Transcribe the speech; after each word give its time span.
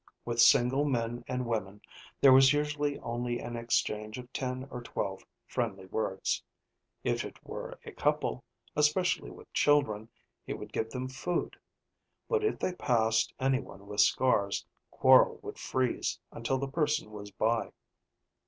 With 0.25 0.41
single 0.41 0.83
men 0.83 1.23
and 1.27 1.45
women 1.45 1.79
there 2.21 2.33
was 2.33 2.53
usually 2.53 2.97
only 3.01 3.37
an 3.39 3.55
exchange 3.55 4.17
of 4.17 4.33
ten 4.33 4.67
or 4.71 4.81
twelve 4.81 5.23
friendly 5.45 5.85
words. 5.85 6.41
If 7.03 7.23
it 7.23 7.37
were 7.45 7.79
a 7.85 7.91
couple, 7.91 8.43
especially 8.75 9.29
with 9.29 9.53
children, 9.53 10.09
he 10.43 10.53
would 10.55 10.73
give 10.73 10.89
them 10.89 11.07
food. 11.07 11.55
But 12.27 12.43
if 12.43 12.57
they 12.57 12.73
passed 12.73 13.31
anyone 13.39 13.85
with 13.85 14.01
scars, 14.01 14.65
Quorl 14.89 15.37
would 15.43 15.59
freeze 15.59 16.17
until 16.31 16.57
the 16.57 16.67
person 16.67 17.11
was 17.11 17.29
by. 17.29 17.71